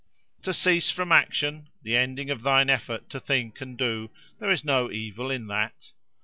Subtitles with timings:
[0.41, 4.89] "To cease from action—the ending of thine effort to think and do: there is no
[4.91, 5.91] evil in that.